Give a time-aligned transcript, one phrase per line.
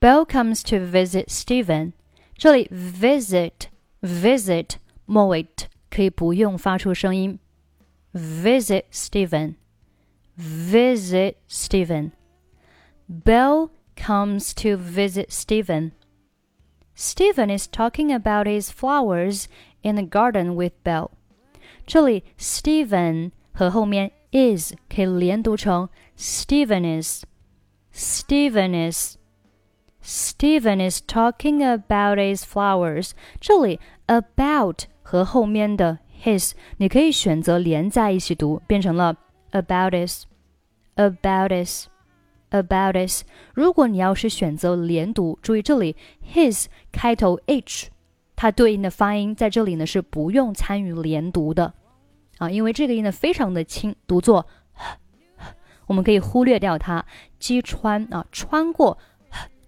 [0.00, 1.92] Bell comes to visit Steven.
[1.92, 1.92] Steven。
[2.34, 3.68] 这里 visit
[4.00, 5.46] visit 末尾
[5.90, 7.38] 可以不用发出声音。
[8.14, 9.56] Visit Steven.
[13.06, 15.92] Bell comes to visit Steven.
[16.96, 19.44] Steven is talking about his flowers
[19.82, 21.10] in the garden with Bill。
[21.86, 27.24] 这里 Steven 和后面 is 可以连读成 Steven is.
[27.92, 29.19] Steven is。
[30.10, 33.12] Stephen is talking about his flowers.
[33.40, 33.78] 这里
[34.08, 39.14] about 和后面的 his 你可以选择连在一起读，变成了
[39.52, 40.24] about his,
[40.96, 41.84] about his,
[42.50, 43.20] about his。
[43.54, 45.94] 如果你要是选择连读，注意这里
[46.34, 47.90] his 开头 h，
[48.34, 51.72] 它对应的发音在这里呢是不用参与连读的
[52.38, 54.44] 啊，因为这个音呢非常的轻，读作，
[55.86, 57.06] 我们可以忽略掉它
[57.38, 58.98] 击穿啊，穿过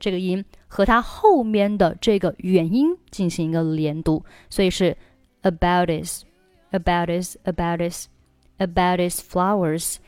[0.02, 4.96] 这个音和它后面的这个元音进行一个连读，所以是
[5.42, 6.24] about is
[6.72, 8.08] about is about is
[8.58, 9.98] about is flowers。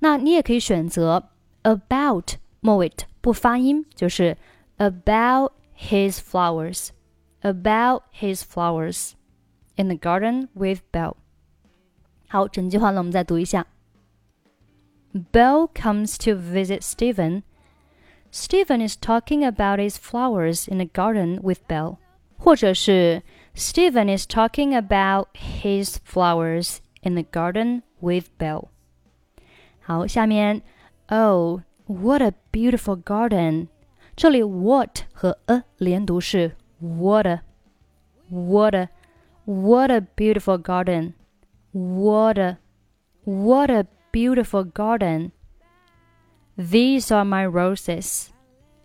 [0.00, 1.30] 那你也可以选择
[1.62, 4.36] about 末尾不发音，就是
[4.76, 6.90] about his flowers
[7.40, 9.12] about his flowers
[9.76, 11.14] in the garden with Belle。
[12.28, 13.66] 好，整句话呢，我们再读一下。
[15.14, 17.42] Belle comes to visit Steven
[18.34, 21.98] Steven is talking about his flowers in the garden with Belle，
[22.38, 23.22] 或者是
[23.54, 28.70] Steven is talking about his flowers in the garden with Belle。
[29.82, 30.62] 好，下面
[31.08, 33.68] Oh, what a beautiful garden！
[34.16, 37.42] 这里 what 和 a 连读是 what a
[38.30, 38.88] what a
[39.44, 41.12] what a beautiful garden
[41.72, 42.56] what a
[43.24, 45.32] what a beautiful garden。
[46.57, 48.29] These are my roses.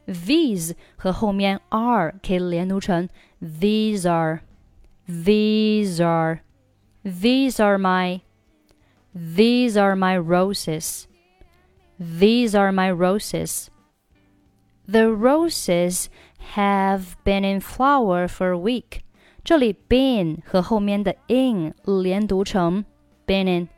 [0.07, 3.09] These 和后面 are 可以连读成
[3.41, 4.41] these are
[5.09, 6.41] these are
[7.05, 8.21] these are my
[9.15, 11.07] these are my roses.
[11.99, 13.71] These are my roses.
[14.89, 16.09] The roses
[16.55, 19.03] have been in flower for a week.
[19.45, 22.85] 这里 been 和后面的 in 连读成
[23.27, 23.69] been in,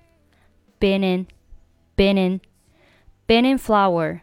[0.79, 1.27] been in,
[1.97, 2.41] been in,
[3.29, 4.23] been in flower,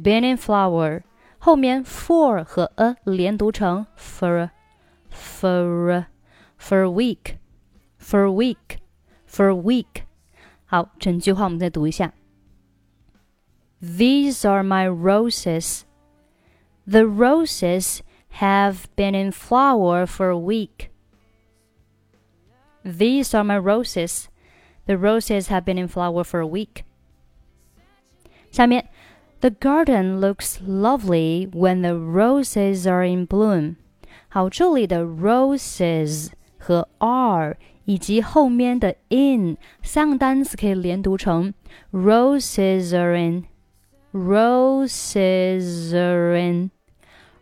[0.00, 1.02] been in flower.
[1.38, 4.50] 后面 for 和 a 连读成 for,
[5.10, 6.06] for
[6.58, 7.36] for a week,
[7.98, 8.78] for a week,
[9.26, 10.04] for a week。
[10.64, 12.12] 好，整句话我们再读一下。
[13.80, 15.82] These are my roses.
[16.86, 18.00] The roses
[18.40, 20.90] have been in flower for a week.
[22.84, 24.26] These are my roses.
[24.86, 26.84] The roses have been in flower for a week.
[28.50, 28.86] 下面，
[29.40, 33.76] The garden looks lovely when the roses are in bloom.
[34.28, 36.28] 好，这里的 roses
[36.58, 41.54] 和 are 以及后面的 in 三个单词可以连读成
[41.92, 43.44] roses are in,
[44.12, 46.70] roses are in,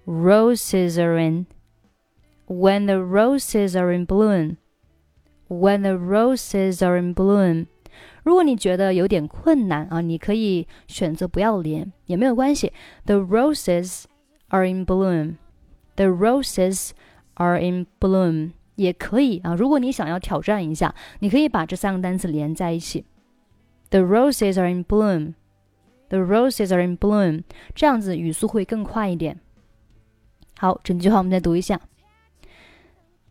[0.04, 1.46] roses are in.
[2.46, 4.58] When the roses are in bloom,
[5.48, 7.68] when the roses are in bloom.
[8.23, 12.71] 如果你觉得有点困难啊，你可以选择不要连，也没有关系。
[13.05, 14.03] The roses
[14.49, 15.35] are in bloom.
[15.95, 16.91] The roses
[17.35, 18.51] are in bloom.
[18.75, 19.55] 也可以啊。
[19.55, 23.05] 如果你想要挑战一下，你可以把这三个单词连在一起。
[23.89, 25.33] The roses are in bloom.
[26.09, 27.43] The roses are in bloom.
[27.75, 29.39] 这样子语速会更快一点。
[30.57, 31.79] 好，整句话我们再读一下。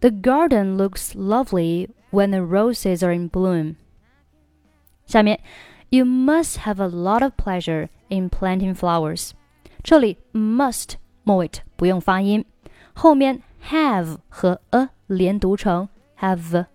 [0.00, 3.74] The garden looks lovely when the roses are in bloom.
[5.08, 5.40] 下面
[5.88, 9.30] ，You must have a lot of pleasure in planting flowers.
[9.82, 12.44] 这里 must m o it 不用发音，
[12.92, 15.88] 后面 have 和 a 连读成
[16.20, 16.66] have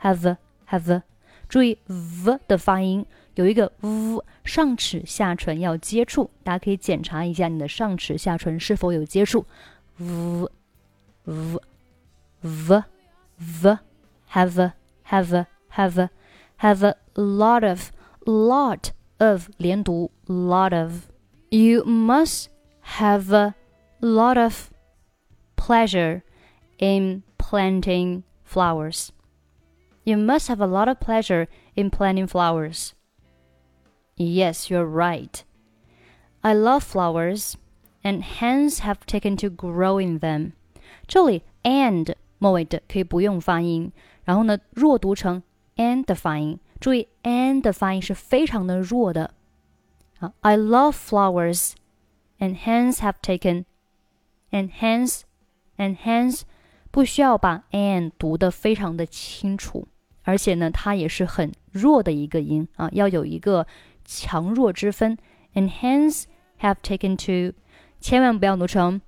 [0.00, 0.36] have
[0.68, 1.02] have，
[1.48, 9.44] 注意 v 的发音有一个 v 上齿下唇要接触，大家可以检查一下你的上齿下唇是否有接触。
[9.96, 10.48] v
[11.24, 11.58] v
[12.40, 12.82] v
[13.36, 13.78] v
[14.32, 14.72] have
[15.08, 16.08] have have
[16.59, 17.91] have a lot of
[18.25, 21.09] lot of 连读 lot of
[21.49, 22.47] you must
[22.97, 23.55] have a
[24.01, 24.69] lot of
[25.55, 26.21] pleasure
[26.77, 29.09] in planting flowers.
[30.03, 32.93] You must have a lot of pleasure in planting flowers.
[34.17, 35.43] Yes, you're right.
[36.41, 37.55] I love flowers,
[38.03, 40.53] and hence have taken to growing them.
[41.07, 43.91] 这里 and 末尾的可以不用发音，
[44.23, 45.41] 然后呢，弱读成
[45.79, 46.59] and 的发音。
[46.79, 49.33] 注意 and 的发音是非常的弱的。
[50.19, 51.73] 啊，I love flowers,
[52.39, 53.65] and hence have taken
[54.51, 56.41] enhance，enhance，
[56.91, 59.87] 不需要把 an 读得非常的清楚，
[60.23, 63.67] 而且呢，它也是很弱的一个音啊，要有一个
[64.05, 65.17] 强弱之分。
[65.53, 66.23] enhance
[66.59, 67.55] have taken to，
[67.99, 69.01] 千万不要读成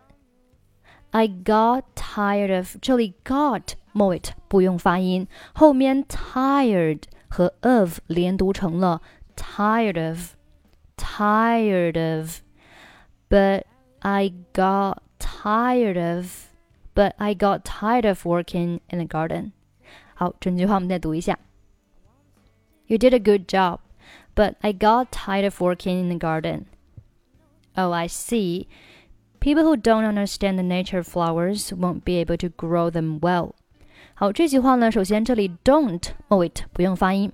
[1.11, 9.01] I got tired of 这里 got 末尾的不用发音，后面 tired 和 of 连读成了
[9.35, 10.35] tired of
[10.97, 12.41] tired of
[13.29, 13.63] but
[13.99, 16.47] I got tired of,
[16.95, 19.51] but I got tired of working in the garden.
[20.15, 21.37] 好，整句话我们再读一下。
[22.87, 23.79] You did a good job,
[24.35, 26.65] but I got tired of working in the garden.
[27.75, 28.67] Oh, I see.
[29.43, 33.51] People who don't understand the nature of flowers won't be able to grow them well.
[34.13, 37.31] 好，这句话呢，首先这里 don't 末尾不用发音。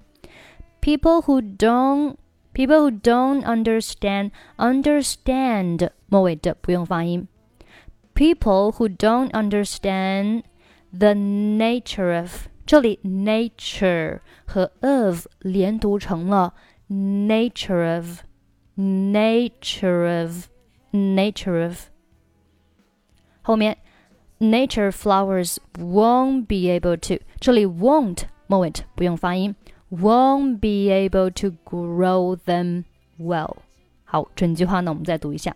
[0.82, 2.16] People who don't
[2.54, 7.28] People who don't understand understand 末尾的不用发音。
[8.14, 10.44] People who don't understand
[10.98, 16.54] the nature of 这里 nature 和 of 连读成了
[16.90, 18.22] nature of
[18.78, 20.48] nature of
[20.94, 21.89] nature of
[23.50, 23.78] 后面
[24.40, 29.56] nature flowers won't be able to 这里 won't 末尾不用发音。
[29.92, 32.86] won't be able to grow them
[33.20, 33.58] well.
[34.04, 35.56] 好，整句话呢，我们再读一下。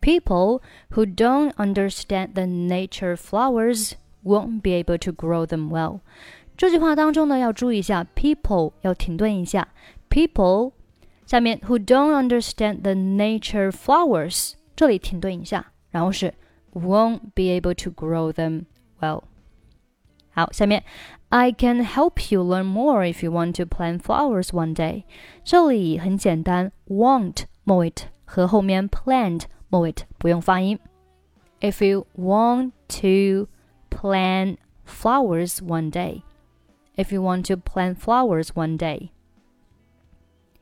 [0.00, 0.60] People
[0.90, 3.92] who don't understand the nature of flowers
[4.24, 6.00] won't be able to grow them well.
[6.56, 9.68] 这句话当中呢，要注意一下，people 要停顿一下。
[10.10, 10.72] People
[11.24, 16.34] 下面 who don't understand the nature of flowers，这里停顿一下，然后是
[16.72, 18.66] won't be able to grow them
[19.00, 19.22] well。
[20.30, 20.84] 好，下面
[21.30, 25.04] I can help you learn more if you want to plant flowers one day。
[25.44, 27.92] 这里很简单，want 末尾
[28.24, 30.78] 和后面 plant 末尾不用发音。
[31.60, 33.48] If you want to
[33.90, 36.22] plant flowers one day.
[36.96, 39.10] If you want to plant flowers one day.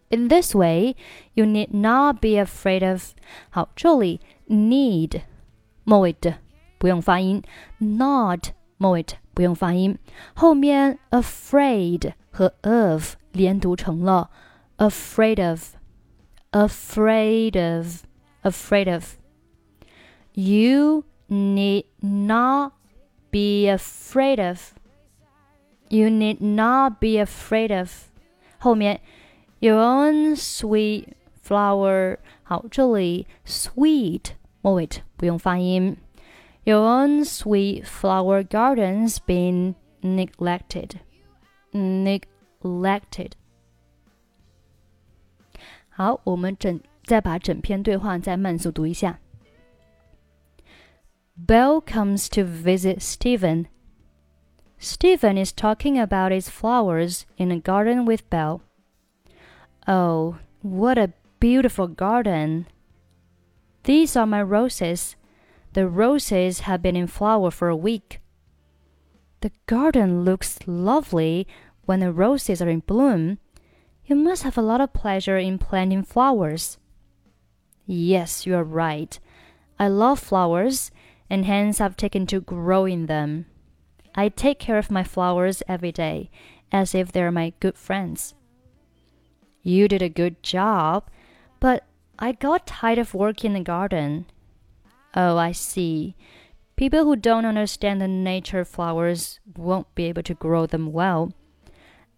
[0.08, 0.94] In this way,
[1.34, 3.12] you need not be afraid of.
[3.50, 5.22] 好，这里 need
[5.90, 6.38] 末尾的
[6.78, 7.42] 不用发音，
[7.78, 9.04] not 末尾
[9.34, 9.98] 不用发音，
[10.34, 14.30] 后面 afraid 和 of 连读成了
[14.78, 15.40] afraid
[16.52, 22.72] of，afraid of，afraid of。You need not
[23.30, 24.72] be afraid of.
[25.88, 27.90] You need not be afraid of.
[28.58, 29.00] 后面
[29.60, 31.08] your own sweet
[31.42, 34.32] flower，好，这里 sweet
[34.63, 35.97] move it 不用发音。
[36.63, 40.99] Your own sweet flower garden's been neglected.
[41.73, 43.35] Neglected.
[51.37, 53.67] Bell comes to visit Steven.
[54.77, 58.61] Steven is talking about his flowers in a garden with Bell.
[59.87, 62.67] Oh, what a beautiful garden!
[63.83, 65.15] These are my roses.
[65.73, 68.19] The roses have been in flower for a week.
[69.41, 71.47] The garden looks lovely
[71.85, 73.39] when the roses are in bloom.
[74.05, 76.77] You must have a lot of pleasure in planting flowers.
[77.85, 79.19] Yes, you are right.
[79.79, 80.91] I love flowers,
[81.29, 83.47] and hence I've taken to growing them.
[84.13, 86.29] I take care of my flowers every day,
[86.71, 88.35] as if they're my good friends.
[89.63, 91.09] You did a good job,
[91.59, 91.85] but
[92.20, 94.26] I got tired of working in the garden.
[95.14, 96.14] Oh, I see.
[96.76, 101.30] People who don't understand the nature of flowers won't be able to grow them well.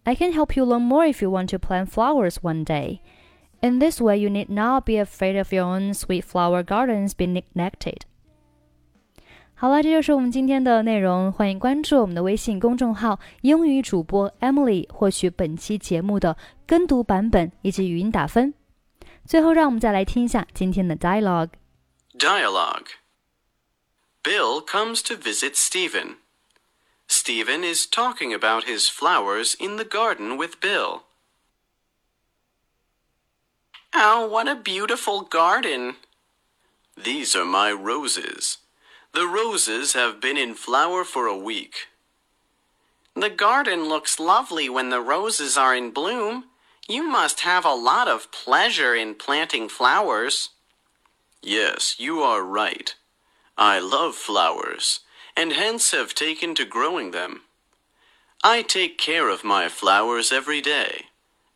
[0.04, 3.00] I can help you learn more if you want to plant flowers one day.
[3.60, 7.34] In this way, you need not be afraid of your own sweet flower gardens being
[7.34, 8.02] neglected.
[9.54, 11.32] 好了，这就是我们今天的内容。
[11.32, 18.54] 欢迎关注我们的微信公众号“英语主播 Emily”，获取本期节目的跟读版本以及语音打分。
[19.25, 21.51] 最后，让我们再来听一下今天的 dialogue。
[22.13, 22.87] Dialogue.
[24.23, 26.17] Bill comes to visit Steven.
[27.07, 31.03] Steven is talking about his flowers in the garden with Bill.
[33.93, 35.95] Oh, what a beautiful garden!
[36.95, 38.57] These are my roses.
[39.13, 41.89] The roses have been in flower for a week.
[43.15, 46.45] The garden looks lovely when the roses are in bloom.
[46.87, 50.49] You must have a lot of pleasure in planting flowers.
[51.41, 52.93] Yes, you are right.
[53.57, 54.99] I love flowers,
[55.35, 57.41] and hence have taken to growing them.
[58.43, 61.05] I take care of my flowers every day,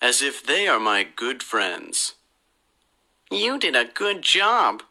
[0.01, 2.13] as if they are my good friends.
[3.29, 4.83] You did a good job,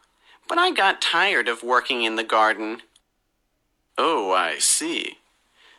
[0.47, 2.83] but I got tired of working in the garden.
[3.97, 5.17] Oh, I see.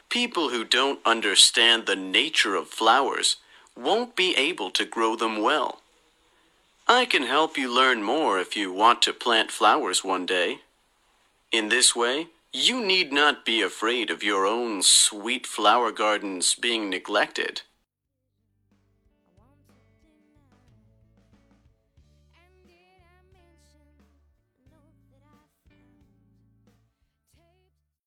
[0.10, 3.36] People who don't understand the nature of flowers
[3.78, 5.82] won't be able to grow them well.
[6.88, 10.60] I can help you learn more if you want to plant flowers one day.
[11.52, 16.90] In this way, you need not be afraid of your own sweet flower gardens being
[16.90, 17.62] neglected.